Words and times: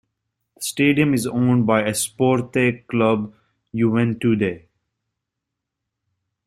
The 0.55 0.61
stadium 0.63 1.13
is 1.13 1.27
owned 1.27 1.67
by 1.67 1.83
Esporte 1.83 2.87
Clube 2.87 3.35
Juventude. 3.71 4.63